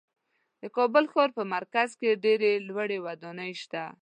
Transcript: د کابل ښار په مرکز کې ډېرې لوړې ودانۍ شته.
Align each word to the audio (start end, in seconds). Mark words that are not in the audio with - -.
د 0.61 0.63
کابل 0.77 1.03
ښار 1.11 1.29
په 1.37 1.43
مرکز 1.55 1.89
کې 1.99 2.19
ډېرې 2.23 2.51
لوړې 2.67 2.97
ودانۍ 3.05 3.51
شته. 3.61 3.83